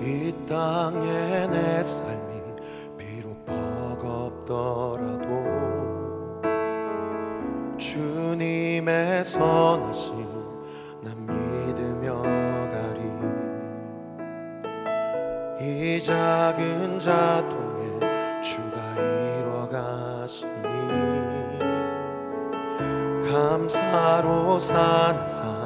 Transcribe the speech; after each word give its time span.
이 0.00 0.34
땅에 0.48 1.46
내 1.48 1.84
삶이 1.84 2.42
비록 2.96 3.44
버겁더라도 3.44 5.28
주님의 7.76 9.24
선하심 9.24 10.26
난 11.02 11.26
믿으며 11.26 12.22
가리. 12.72 13.02
이 15.62 16.00
작은 16.00 16.98
자통에 16.98 18.00
주가 18.40 18.76
이뤄가시니 18.96 20.48
감사로 23.30 24.58
산사 24.58 25.59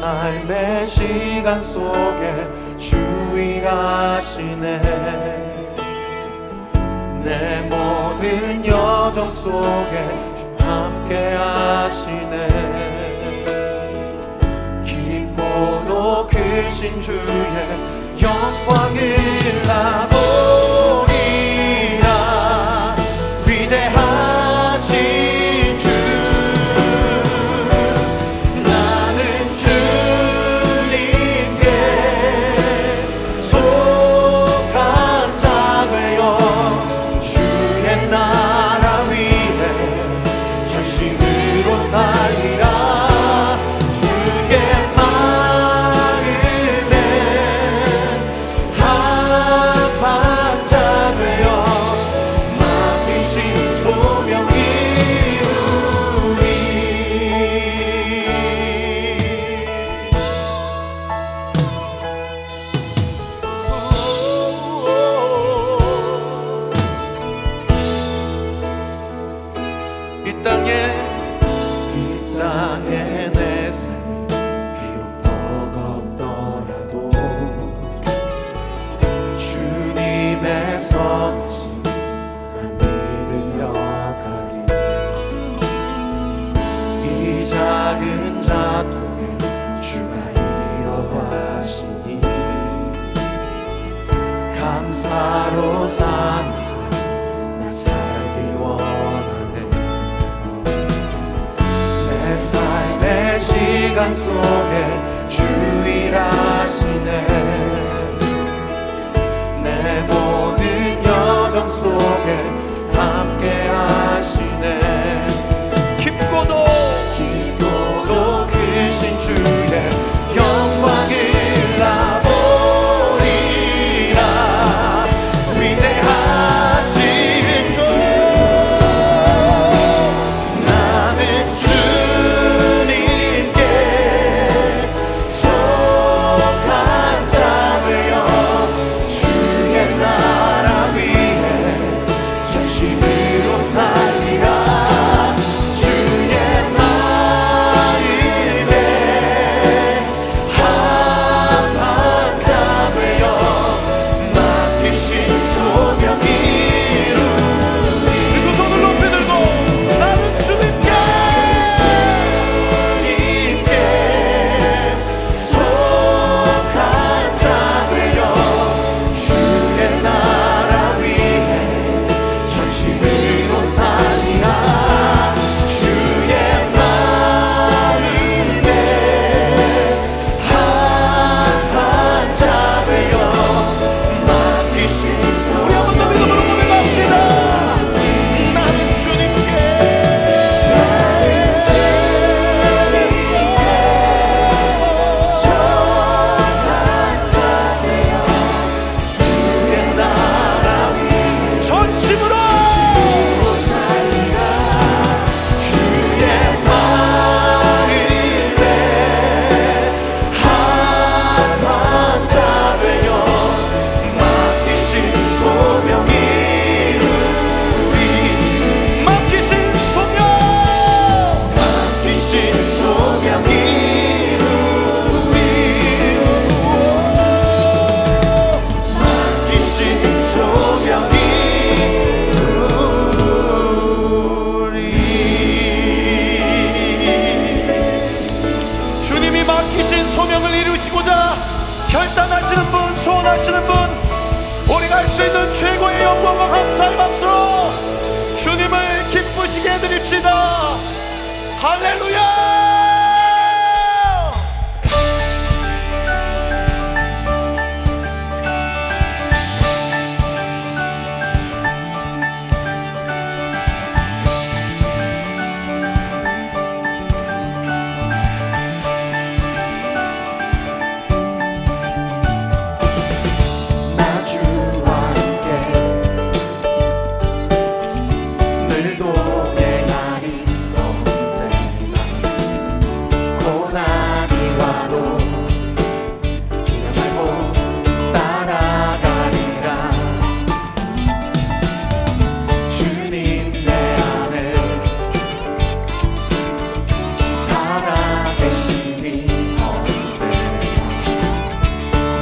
삶의 0.00 0.86
시간 0.86 1.62
속에 1.62 2.48
주일하시네. 2.78 4.58
내 7.22 7.60
모든 7.68 8.64
여정 8.64 9.30
속에 9.30 10.08
주 10.34 10.56
함께 10.64 11.34
하시네. 11.34 12.48
깊고도 14.86 16.26
크신 16.28 16.98
주의 16.98 17.20
영광을 18.22 19.18
나보리라. 19.66 20.16
위대한 23.46 23.99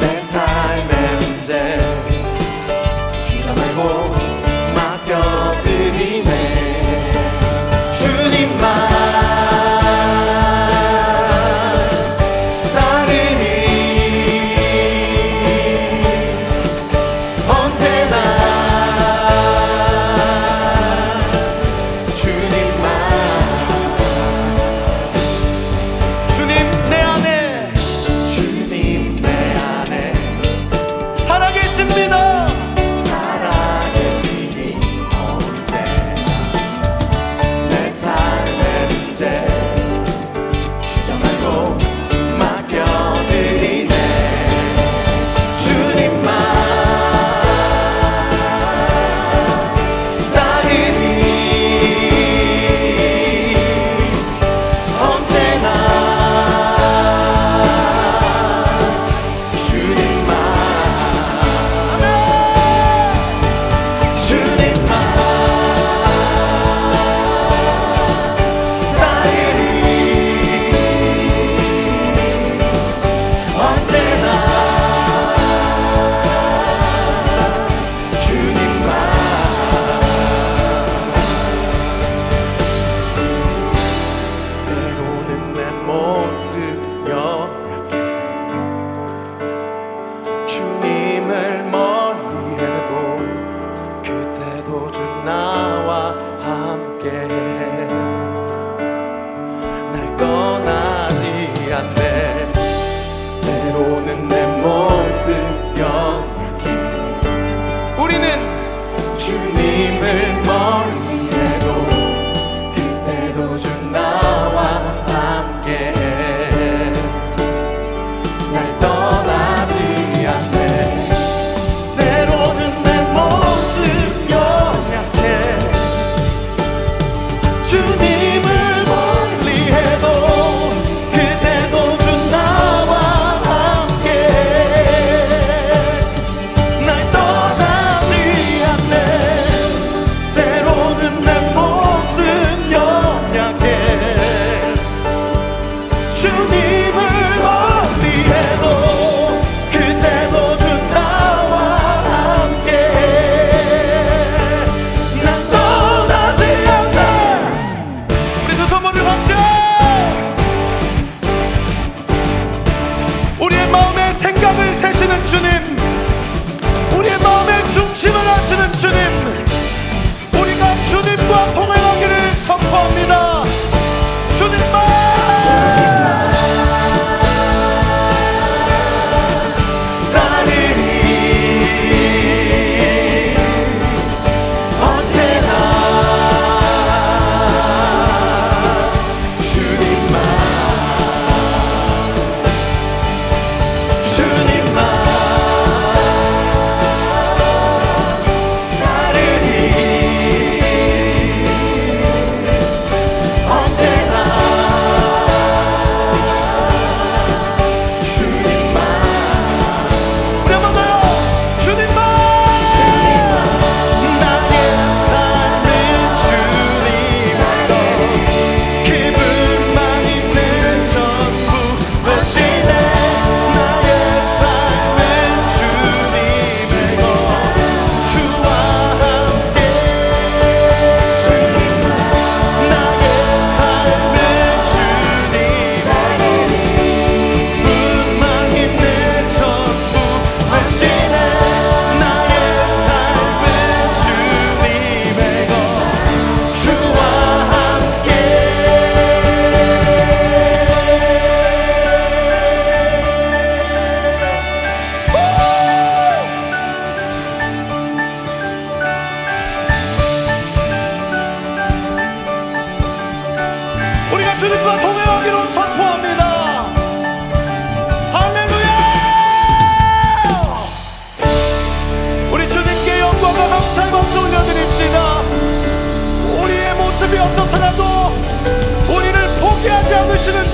Yes, 0.08 0.47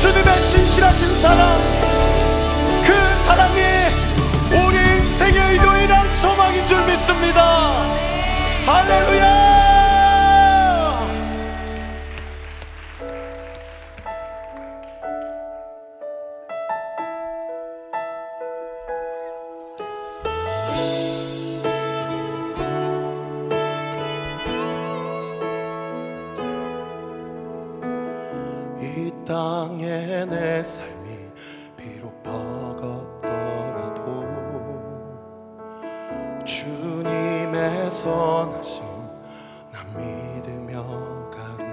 주님의 0.04 0.38
신실하신 0.50 1.20
사랑 1.22 1.58
그 2.84 2.92
사랑이 3.24 3.60
우리 4.50 4.76
인생의 4.76 5.52
의도에 5.52 5.86
대한 5.86 6.14
소망인 6.16 6.68
줄 6.68 6.84
믿습니다. 6.84 7.72
할렐루야! 8.66 9.33
땅에 29.24 30.26
내 30.26 30.62
삶이 30.62 31.30
비록 31.78 32.22
버겁더라도 32.22 33.22
주님의 36.44 37.90
선하심 37.90 38.84
난 39.72 39.86
믿으며 39.96 41.30
가리 41.30 41.72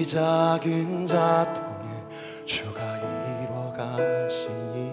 이 0.00 0.04
작은 0.04 1.06
자통에 1.06 2.08
주가 2.44 2.98
이뤄 2.98 3.72
가시니 3.72 4.92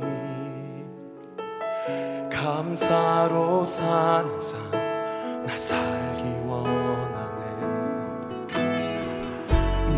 감사로 2.29 3.65
사는 3.65 4.39
삶나 4.39 5.57
살기 5.57 6.40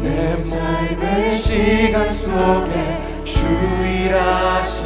내 0.04 0.36
삶의 0.36 1.40
시간 1.40 2.12
속에 2.12 3.24
주일하시네 3.24 4.84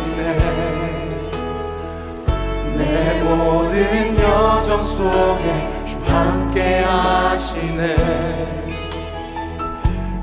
내 2.77 3.23
모든 3.23 4.15
여정 4.19 4.83
속에 4.83 5.67
주 5.87 5.97
함께 6.05 6.81
하시네. 6.81 7.95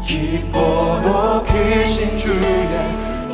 기뻐도 0.07 1.43
크신 1.43 2.17
주의 2.17 2.39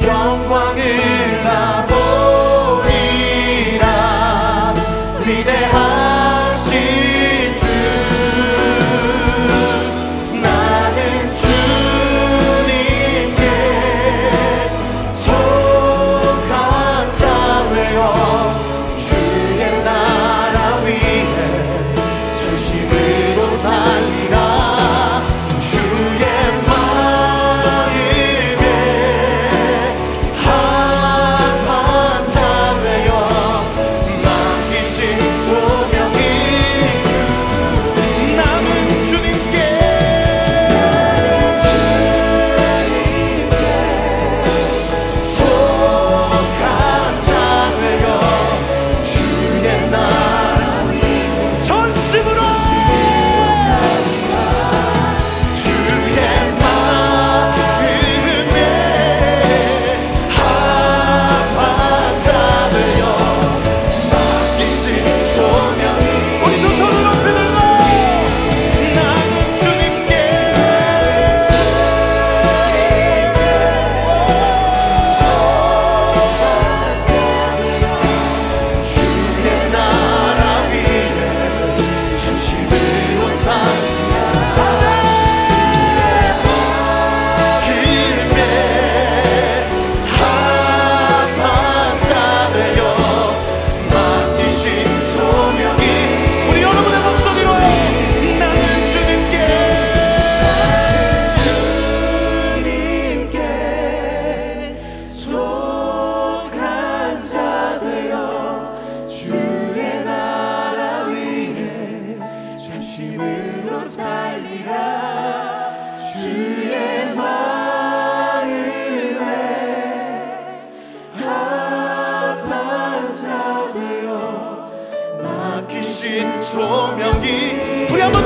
영광을 0.02 1.43
나 1.45 1.87
보리 1.87 2.10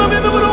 한번 0.04 0.43